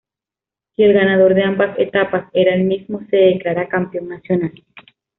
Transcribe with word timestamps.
Si 0.75 0.81
el 0.81 0.93
ganador 0.93 1.35
de 1.35 1.43
ambas 1.43 1.77
etapas 1.77 2.27
era 2.33 2.55
el 2.55 2.63
mismo, 2.63 3.01
se 3.11 3.17
declaraba 3.17 3.69
campeón 3.69 4.07
nacional. 4.07 4.51